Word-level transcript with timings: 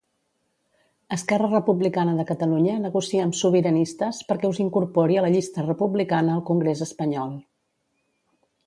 Esquerra 1.17 1.49
Republicana 1.51 2.15
de 2.19 2.25
Catalunya 2.31 2.77
negocia 2.87 3.27
amb 3.27 3.37
Sobiranistes 3.41 4.23
perquè 4.33 4.53
us 4.55 4.63
incorpori 4.67 5.21
a 5.23 5.27
la 5.29 5.31
llista 5.37 5.69
republicana 5.71 6.37
al 6.39 6.47
congrés 6.51 6.85
espanyol. 6.91 7.39